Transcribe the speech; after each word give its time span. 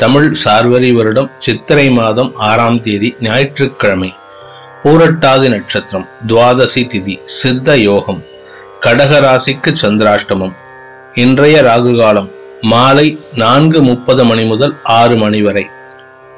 தமிழ் 0.00 0.28
சார்வரி 0.44 0.90
வருடம் 0.92 1.30
சித்திரை 1.38 1.90
மாதம் 1.90 2.30
ஆறாம் 2.48 2.80
தேதி 2.80 3.08
ஞாயிற்றுக்கிழமை. 3.20 4.10
பூரட்டாதி 4.82 5.48
நட்சத்திரம் 5.48 6.06
துவாதசி 6.26 6.82
திதி 6.92 7.14
சித்த 7.24 7.76
யோகம் 7.78 8.22
கடகராசிக்கு 8.80 9.70
சந்திராஷ்டமம். 9.82 10.54
இன்றைய 11.14 11.56
ராகு 11.62 11.92
காலம் 12.00 12.28
மாலை 12.60 13.06
நான்கு 13.34 13.82
முப்பது 13.82 14.24
மணி 14.24 14.44
முதல் 14.44 14.74
ஆறு 14.82 15.16
மணி 15.16 15.42
வரை. 15.42 15.66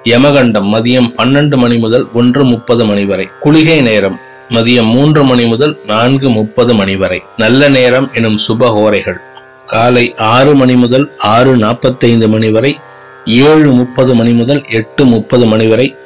யமகண்டம் 0.05 0.69
மதியம் 0.75 1.11
பன்னெண்டு 1.19 1.57
மணி 1.57 1.77
முதல் 1.79 2.07
ஒன்று 2.13 2.45
முப்பது 2.45 2.85
மணி 2.85 3.05
வரை. 3.05 3.29
குளிகை 3.41 3.81
நேரம் 3.81 4.21
மதியம் 4.49 4.93
மூன்று 4.97 5.25
மணி 5.25 5.45
முதல் 5.45 5.75
நான்கு 5.87 6.31
முப்பது 6.31 6.75
மணி 6.75 6.97
வரை. 6.97 7.23
நல்ல 7.37 7.69
நேரம் 7.69 8.09
எனும் 8.15 8.41
சுபஹோரைகள் 8.49 9.21
காலை 9.67 10.15
ஆறு 10.17 10.55
மணி 10.55 10.75
முதல் 10.77 11.07
ஆறு 11.35 11.57
நாற்பத்தைந்து 11.57 12.29
மணி 12.29 12.51
வரை 12.51 12.73
ஏழு 13.27 13.71
முப்பது 13.71 14.15
மணி 14.15 14.31
முதல் 14.31 14.65
எட்டு 14.67 15.05
முப்பது 15.05 15.47
மணி 15.47 15.67
வரை 15.67 15.97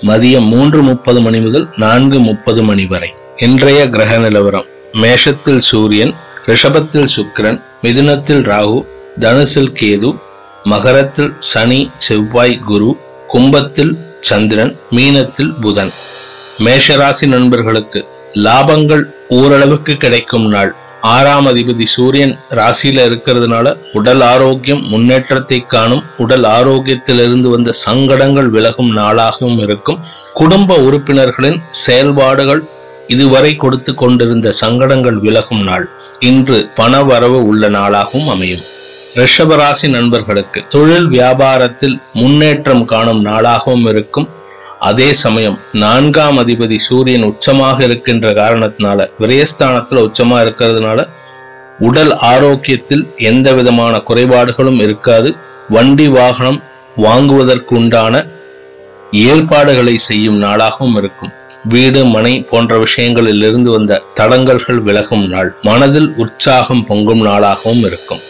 மதியம் 0.00 0.46
மூன்று 0.46 0.82
முப்பது 0.82 1.20
மணி 1.20 1.40
முதல் 1.40 1.68
நான்கு 1.76 2.18
முப்பது 2.18 2.62
மணி 2.62 2.86
வரை. 2.86 3.14
இன்றைய 3.36 3.88
கிரக 3.88 4.16
நிலவரம். 4.16 4.64
மேஷத்தில் 4.92 5.58
சூரியன் 5.58 6.14
ரிஷபத்தில் 6.46 7.08
சுக்கிரன் 7.16 7.62
மிதுனத்தில் 7.82 8.42
ராகு 8.42 8.86
தனுசில் 9.20 9.72
கேது 9.80 10.18
மகரத்தில் 10.64 11.34
சனி 11.38 11.90
செவ்வாய் 11.98 12.58
குரு 12.58 12.96
கும்பத்தில் 13.28 13.98
சந்திரன் 14.20 14.76
மீனத்தில் 14.90 15.60
புதன். 15.60 15.90
மேஷராசி 16.58 17.26
நண்பர்களுக்கு 17.26 18.06
லாபங்கள் 18.34 19.02
ஓரளவுக்கு 19.28 19.96
கிடைக்கும் 19.96 20.48
நாள். 20.48 20.76
ஆறாம் 21.10 21.46
அதிபதி 21.46 21.84
சூரியன் 21.84 22.38
ராசியில 22.50 23.04
இருக்கிறதுனால 23.08 23.76
உடல் 23.92 24.20
ஆரோக்கியம் 24.20 24.82
முன்னேற்றத்தை 24.88 25.64
காணும் 25.66 26.02
உடல் 26.16 26.42
ஆரோக்கியத்திலிருந்து 26.42 27.48
வந்த 27.50 27.72
சங்கடங்கள் 27.72 28.50
விலகும் 28.50 28.96
நாளாகவும் 28.96 29.58
இருக்கும். 29.58 29.98
குடும்ப 30.34 30.76
உறுப்பினர்களின் 30.76 31.58
செயல்பாடுகள் 31.66 32.62
இதுவரை 33.06 33.56
கொடுத்து 33.56 33.94
கொண்டிருந்த 33.94 34.52
சங்கடங்கள் 34.52 35.18
விலகும் 35.18 35.62
நாள். 35.62 35.88
இன்று 36.18 36.70
பண 36.74 37.02
வரவு 37.02 37.46
உள்ள 37.46 37.68
நாளாகவும் 37.68 38.28
அமையும். 38.28 38.60
ரிஷபராசி 39.14 39.88
நண்பர்களுக்கு 39.88 40.64
தொழில் 40.68 41.08
வியாபாரத்தில் 41.08 42.00
முன்னேற்றம் 42.12 42.84
காணும் 42.84 43.24
நாளாகவும் 43.24 43.88
இருக்கும். 43.88 44.28
அதே 44.88 45.08
சமயம் 45.12 45.58
நான்காம் 45.72 46.38
அதிபதி 46.38 46.78
சூரியன் 46.86 47.26
உச்சமாக 47.30 47.82
இருக்கின்ற 47.82 48.30
காரணத்தினால 48.32 49.06
விரயஸ்தானத்துல 49.20 50.00
உச்சமா 50.06 50.38
இருக்கிறதுனால 50.44 51.00
உடல் 51.78 52.12
ஆரோக்கியத்தில் 52.32 53.04
எந்த 53.30 53.48
விதமான 53.58 53.94
குறைபாடுகளும் 53.98 54.80
இருக்காது. 54.86 55.30
வண்டி 55.68 56.06
வாகனம் 56.08 56.58
வாங்குவதற்குண்டான 56.96 58.14
ஏற்பாடுகளை 59.12 59.94
செய்யும் 60.08 60.42
நாளாகவும் 60.42 60.96
இருக்கும். 60.96 61.32
வீடு 61.68 62.00
மனை 62.04 62.34
போன்ற 62.50 62.78
விஷயங்களில் 62.78 63.42
இருந்து 63.48 63.70
வந்த 63.70 64.02
தடங்கல்கள் 64.20 64.80
விலகும் 64.88 65.26
நாள். 65.28 65.50
மனதில் 65.62 66.10
உற்சாகம் 66.16 66.84
பொங்கும் 66.86 67.22
நாளாகவும் 67.26 67.84
இருக்கும். 67.90 68.22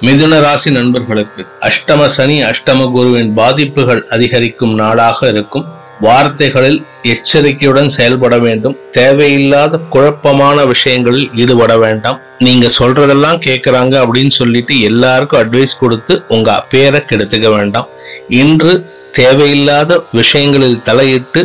மிதுன 0.00 0.40
ராசி 0.40 0.70
நண்பர்களுக்கு 0.70 1.42
அஷ்டம 1.68 2.06
சனி 2.06 2.36
அஷ்டம 2.42 2.88
குருவின் 2.92 3.30
பாதிப்புகள் 3.34 4.02
அதிகரிக்கும் 4.16 4.74
நாளாக 4.74 5.28
இருக்கும். 5.28 5.66
வார்த்தைகளில் 6.04 6.78
எச்சரிக்கையுடன் 7.02 7.90
செயல்பட 7.96 8.38
வேண்டும். 8.38 8.76
தேவையில்லாத 8.90 9.80
குழப்பமான 9.94 10.64
விஷயங்களில் 10.72 11.30
ஈடுபட 11.34 11.72
வேண்டாம். 11.84 12.18
நீங்க 12.38 12.66
சொல்றதெல்லாம் 12.78 13.40
கேட்கறாங்க 13.46 13.94
அப்படின்னு 14.04 14.34
சொல்லிட்டு 14.40 14.80
எல்லாருக்கும் 14.80 15.40
அட்வைஸ் 15.42 15.80
கொடுத்து 15.80 16.14
உங்க 16.28 16.64
பேரை 16.68 17.00
கெடுத்துக்க 17.00 17.48
வேண்டாம். 17.56 17.88
இன்று 18.28 18.72
தேவையில்லாத 19.12 20.00
விஷயங்களில் 20.12 20.82
தலையிட்டு 20.82 21.42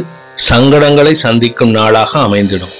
சங்கடங்களை 0.49 1.13
சந்திக்கும் 1.25 1.69
நாளாக 1.69 2.19
அமைந்திடும். 2.19 2.73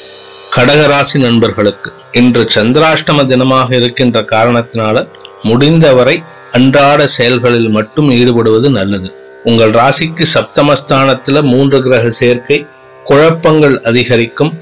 கடகராசி 0.55 1.17
நண்பர்களுக்கு 1.17 1.89
இன்று 2.11 2.43
சந்திராஷ்டம 2.55 3.25
தினமாக 3.31 3.69
இருக்கின்ற 3.75 4.19
காரணத்தினால 4.31 5.05
முடிந்தவரை 5.43 6.23
அன்றாட 6.51 7.07
செயல்களில் 7.07 7.69
மட்டும் 7.69 8.09
ஈடுபடுவது 8.11 8.69
நல்லது. 8.79 9.09
உங்கள் 9.43 9.71
ராசிக்கு 9.71 10.25
சப்தமஸ்தானத்தில் 10.33 11.41
மூன்று 11.41 11.83
கிரக 11.83 12.09
சேர்க்கை 12.09 12.65
குழப்பங்கள் 13.05 13.81
அதிகரிக்கும் 13.81 14.53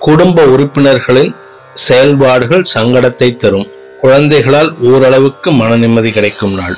குடும்ப 0.00 0.44
உறுப்பினர்களின் 0.44 1.34
செயல்பாடுகள் 1.72 2.64
சங்கடத்தை 2.74 3.36
தரும். 3.36 3.66
குழந்தைகளால் 4.00 4.74
ஓரளவுக்கு 4.80 5.52
மன 5.52 5.76
நிம்மதி 5.76 6.10
கிடைக்கும் 6.10 6.54
நாள். 6.54 6.76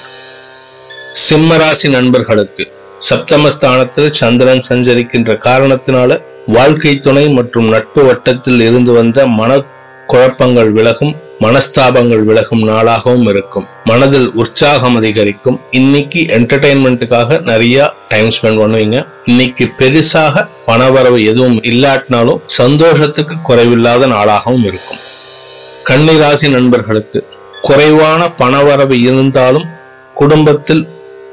சிம்மராசி 1.28 1.88
நண்பர்களுக்கு 1.88 2.72
சப்தமஸ்தானத்தில் 3.10 4.10
சந்திரன் 4.10 4.62
சஞ்சரிக்கின்ற 4.68 5.38
காரணத்தினால 5.38 6.22
வாழ்க்கை 6.46 7.00
துணை 7.00 7.28
மற்றும் 7.28 7.68
நட்பு 7.68 8.04
வட்டத்தில் 8.04 8.60
இருந்து 8.60 8.92
வந்த 8.92 9.26
மன 9.26 9.62
குழப்பங்கள் 10.06 10.72
விலகும். 10.72 11.14
மனஸ்தாபங்கள் 11.44 12.22
விலகும் 12.24 12.62
நாளாகவும் 12.69 13.26
இருக்கும். 13.28 13.66
மனதில் 13.84 14.28
உற்சாகம் 14.32 14.97
அதிகரிக்கும். 14.97 15.60
இன்னைக்கு 15.70 16.20
என்டர்டைன்மெண்ட்டுக்காக 16.36 17.38
நிறைய 17.44 17.94
டைம் 18.08 18.28
ஸ்பெண்ட் 18.28 18.60
பண்ணுவீங்க. 18.62 19.06
இன்னைக்கு 19.24 19.64
பெருசாக 19.78 20.47
பணவரவு 20.66 21.19
எதுவும் 21.24 21.58
இல்லாட்டினாலும் 21.72 22.41
சந்தோஷத்துக்கு 22.47 23.36
குறைவில்லாத 23.48 24.06
நாளாகவும் 24.06 24.64
இருக்கும். 24.64 25.02
கன்னிராசி 25.88 26.48
நண்பர்களுக்கு 26.50 27.26
குறைவான 27.62 28.30
பணவரவு 28.42 29.00
இருந்தாலும் 29.00 29.66
குடும்பத்தில் 30.14 30.84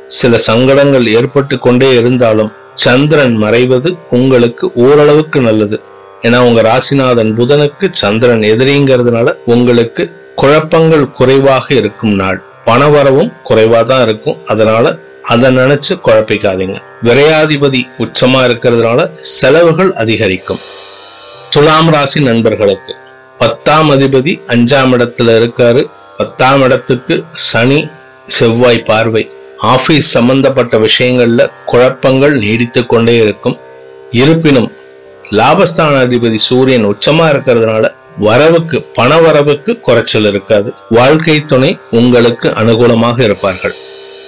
சில 0.07 0.37
சங்கடங்கள் 0.37 1.07
ஏற்பட்டு 1.07 1.59
கொண்டே 1.59 1.95
இருந்தாலும் 1.95 2.51
சந்திரன் 2.75 3.35
மறைவது 3.43 3.89
உங்களுக்கு 4.09 4.65
ஓரளவுக்கு 4.73 5.39
நல்லது. 5.39 5.77
ஏன்னா 6.23 6.37
உங்க 6.37 6.61
ராசிநாதன் 6.61 7.31
புதனுக்கு 7.35 7.87
சந்திரன் 7.91 8.39
எதிரிங்கிறதுனால 8.39 9.35
உங்களுக்கு 9.45 10.11
குழப்பங்கள் 10.35 11.11
குறைவாக 11.11 11.73
இருக்கும் 11.73 12.13
நாள். 12.15 12.41
பணவரவும் 12.65 13.33
குறைவா 13.49 13.83
தான் 13.83 14.01
இருக்கும். 14.01 14.37
அதனால 14.45 14.97
அதை 15.21 15.57
நினைச்சு 15.57 15.99
குழப்பிக்காதீங்க. 16.05 16.77
விரையாதிபதி 17.03 17.81
உச்சமா 17.97 18.39
இருக்கிறதுனால 18.43 19.11
செலவுகள் 19.11 19.93
அதிகரிக்கும். 19.93 20.57
துலாம் 21.49 21.89
ராசி 21.89 22.21
நண்பர்களுக்கு. 22.21 22.95
பத்தாம் 23.37 23.91
அதிபதி 23.91 24.41
அஞ்சாம் 24.47 24.93
இடத்துல 24.93 25.35
இருக்காரு. 25.41 25.85
பத்தாம் 26.17 26.61
இடத்துக்கு 26.61 27.25
சனி 27.31 27.87
செவ்வாய் 28.27 28.83
பார்வை. 28.83 29.31
ஆபீஸ் 29.57 30.09
சம்பந்தப்பட்ட 30.09 30.77
விஷயங்கள்ல 30.77 31.49
குழப்பங்கள் 31.65 32.37
நீடித்து 32.37 32.85
கொண்டே 32.85 33.15
இருக்கும். 33.15 33.57
இருப்பினும் 34.11 34.71
லாபஸ்தான 35.31 35.93
அதிபதி 36.05 36.35
சூரியன் 36.35 36.87
உச்சமா 36.87 37.25
இருக்கிறதுனால 37.33 37.91
வரவுக்கு 38.19 38.81
பண 38.81 39.19
வரவுக்கு 39.19 39.79
குறைச்சல் 39.79 40.27
இருக்காது. 40.27 40.73
வாழ்க்கை 40.89 41.45
துணை 41.45 41.77
உங்களுக்கு 41.91 42.49
அனுகூலமாக 42.49 43.23
இருப்பார்கள். 43.23 43.73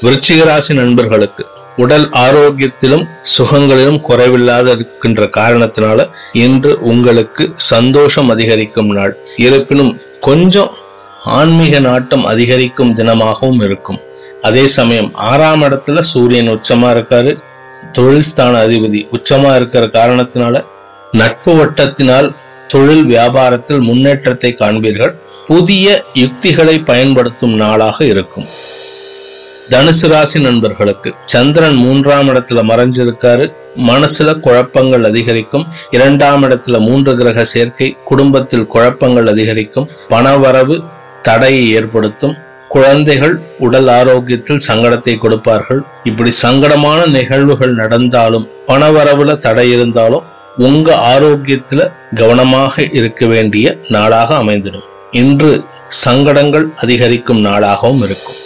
விருச்சிகராசி 0.02 0.74
நண்பர்களுக்கு 0.74 1.46
உடல் 1.78 2.10
ஆரோக்கியத்திலும் 2.10 3.08
சுகங்களிலும் 3.38 4.02
குறைவில்லாத 4.10 4.72
இருக்கின்ற 4.72 5.30
காரணத்தினால 5.38 6.10
இன்று 6.34 6.82
உங்களுக்கு 6.82 7.52
சந்தோஷம் 7.56 8.30
அதிகரிக்கும் 8.30 8.88
நாள். 8.88 9.18
இருப்பினும் 9.36 10.02
கொஞ்சம் 10.22 10.72
ஆன்மீக 11.24 11.80
நாட்டம் 11.80 12.26
அதிகரிக்கும் 12.26 12.96
தினமாகவும் 12.96 13.64
இருக்கும். 13.64 14.00
அதே 14.42 14.68
சமயம் 14.68 15.12
ஆறாம் 15.14 15.62
இடத்துல 15.62 16.00
சூரியன் 16.00 16.50
உச்சமா 16.50 16.90
இருக்காரு. 16.98 17.38
தொழில் 17.92 18.22
ஸ்தான 18.22 18.68
அதிபதி 18.68 19.08
உச்சமா 19.12 19.56
இருக்கிற 19.56 19.86
காரணத்தினால 19.86 20.66
நட்பு 21.20 21.52
வட்டத்தினால் 21.56 22.30
தொழில் 22.68 23.06
வியாபாரத்தில் 23.06 23.82
முன்னேற்றத்தை 23.82 24.56
காண்பீர்கள். 24.60 25.14
புதிய 25.48 26.04
யுக்திகளை 26.14 26.80
பயன்படுத்தும் 26.80 27.56
நாளாக 27.56 28.06
இருக்கும். 28.06 28.48
தனுசு 29.70 30.08
ராசி 30.08 30.40
நண்பர்களுக்கு 30.40 31.14
சந்திரன் 31.26 31.76
மூன்றாம் 31.76 32.30
இடத்துல 32.30 32.62
மறைஞ்சிருக்காரு. 32.72 33.46
மனசுல 33.88 34.40
குழப்பங்கள் 34.40 35.04
அதிகரிக்கும். 35.04 35.66
இரண்டாம் 35.90 36.44
இடத்துல 36.44 36.80
மூன்று 36.80 37.18
கிரக 37.18 37.44
சேர்க்கை 37.44 37.98
குடும்பத்தில் 38.06 38.68
குழப்பங்கள் 38.68 39.28
அதிகரிக்கும். 39.28 39.90
பணவரவு 40.10 40.78
தடையை 41.22 41.72
ஏற்படுத்தும். 41.72 42.36
குழந்தைகள் 42.70 43.36
உடல் 43.58 43.88
ஆரோக்கியத்தில் 43.88 44.66
சங்கடத்தை 44.68 45.18
கொடுப்பார்கள். 45.18 45.82
இப்படி 46.04 46.32
சங்கடமான 46.42 47.00
நிகழ்வுகள் 47.08 47.74
நடந்தாலும் 47.74 48.48
பணவரவுல 48.68 49.38
தடை 49.38 49.72
இருந்தாலும் 49.72 50.26
உங்க 50.58 50.96
ஆரோக்கியத்துல 51.14 51.94
கவனமாக 52.16 52.84
இருக்க 52.92 53.26
வேண்டிய 53.26 53.78
நாளாக 53.90 54.36
அமைந்திடும். 54.36 54.86
இன்று 55.12 55.64
சங்கடங்கள் 55.90 56.74
அதிகரிக்கும் 56.76 57.46
நாளாகவும் 57.46 58.04
இருக்கும். 58.04 58.40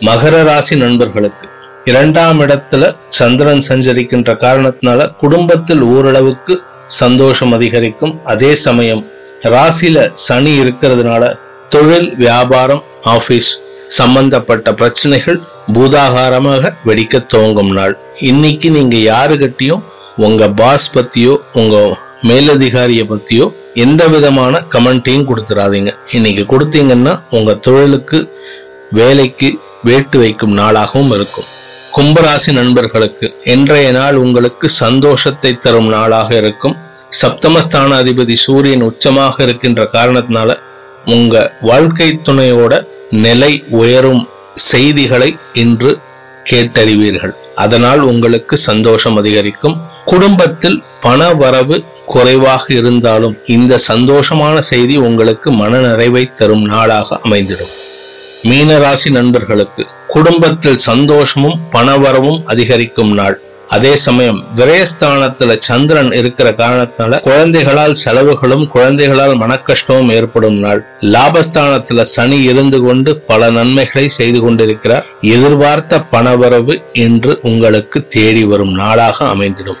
மகர 0.00 0.42
ராசி 0.42 0.76
நண்பர்களுக்கு 0.76 1.48
இரண்டாம் 1.84 2.40
இடத்துல 2.40 2.96
சந்திரன் 3.08 3.62
சஞ்சரிக்கின்ற 3.68 4.30
காரணத்தினால 4.36 5.16
குடும்பத்தில் 5.16 5.80
ஓரளவுக்கு 5.80 6.62
சந்தோஷம் 6.86 7.52
அதிகரிக்கும். 7.52 8.24
அதே 8.24 8.54
சமயம் 8.54 9.04
ராசியில 9.42 10.10
சனி 10.12 10.60
இருக்கிறதுனால 10.60 11.34
தொழில் 11.68 12.14
வியாபாரம் 12.16 12.82
ஆபீஸ் 13.02 13.60
சம்பந்தப்பட்ட 13.86 14.74
பிரச்சனைகள் 14.74 15.42
பூதாகாரமாக 15.72 16.72
வெடிக்க 16.86 17.26
துவங்கும் 17.26 17.72
நாள். 17.72 17.98
இன்னைக்கு 18.20 18.70
நீங்க 18.70 18.96
யாரு 18.96 19.38
கட்டியும் 19.38 19.82
உங்க 20.16 20.48
பாஸ் 20.48 20.94
பத்தியோ 20.94 21.36
உங்க 21.52 21.98
மேலதிகாரிய 22.22 23.02
பத்தியோ 23.12 23.54
எந்த 23.74 24.08
விதமான 24.08 24.62
கமெண்ட்டையும் 24.70 25.26
கொடுத்துடாதீங்க 25.28 25.90
இன்னைக்கு 26.10 26.42
கொடுத்தீங்கன்னா 26.42 27.18
உங்க 27.30 27.54
தொழிலுக்கு 27.54 28.34
வேலைக்கு 28.90 29.58
வேட்டு 29.82 30.18
வைக்கும் 30.18 30.56
நாளாகவும் 30.58 31.12
இருக்கும். 31.14 31.44
கும்பராசி 31.96 32.52
நண்பர்களுக்கு 32.52 33.34
இன்றைய 33.44 33.90
நாள் 33.90 34.16
உங்களுக்கு 34.16 34.68
சந்தோஷத்தை 34.68 35.58
தரும் 35.58 35.88
நாளாக 35.88 36.36
இருக்கும். 36.36 36.76
சப்தமஸ்தான 37.22 37.96
அதிபதி 38.02 38.32
சூரியன் 38.32 38.82
உச்சமாக 38.82 39.42
இருக்கின்ற 39.42 39.88
காரணத்தினால 39.92 40.58
உங்க 41.04 41.56
வாழ்க்கை 41.60 42.20
துணையோட 42.24 42.86
நிலை 43.10 43.64
உயரும் 43.68 44.28
செய்திகளை 44.54 45.36
இன்று 45.52 45.98
கேட்டறிவீர்கள். 46.44 47.34
அதனால் 47.54 48.00
உங்களுக்கு 48.00 48.56
சந்தோஷம் 48.56 49.16
அதிகரிக்கும். 49.16 49.90
குடும்பத்தில் 50.04 50.82
பண 51.00 51.34
வரவு 51.34 51.84
குறைவாக 52.06 52.74
இருந்தாலும் 52.74 53.36
இந்த 53.46 53.78
சந்தோஷமான 53.92 54.58
செய்தி 54.58 54.96
உங்களுக்கு 54.96 55.52
மன 55.52 55.78
நிறைவை 55.78 56.32
தரும் 56.32 56.64
நாளாக 56.64 57.20
அமைந்திடும். 57.22 57.72
மீனராசி 58.44 59.10
நண்பர்களுக்கு 59.10 59.86
குடும்பத்தில் 60.08 60.78
சந்தோஷமும் 60.78 61.60
பணவரவும் 61.70 62.40
அதிகரிக்கும் 62.44 63.12
நாள். 63.12 63.40
அதே 63.68 63.96
சமயம் 63.96 64.44
விரயஸ்தானத்துல 64.56 65.56
சந்திரன் 65.60 66.12
இருக்கிற 66.12 66.50
காரணத்தால 66.50 67.20
குழந்தைகளால் 67.20 67.94
செலவுகளும் 67.94 68.68
குழந்தைகளால் 68.68 69.36
மனக்கஷ்டமும் 69.36 70.12
ஏற்படும் 70.12 70.58
நாள். 70.58 70.86
லாபஸ்தானத்துல 71.00 72.02
சனி 72.02 72.42
இருந்து 72.42 72.80
கொண்டு 72.80 73.16
பல 73.16 73.50
நன்மைகளை 73.50 74.08
செய்து 74.08 74.40
கொண்டிருக்கிறார். 74.40 75.06
எதிர்பார்த்த 75.20 76.04
பணவரவு 76.10 76.82
இன்று 76.92 77.38
உங்களுக்கு 77.42 78.06
தேடி 78.06 78.44
வரும் 78.44 78.74
நாளாக 78.74 79.24
அமைந்திடும். 79.24 79.80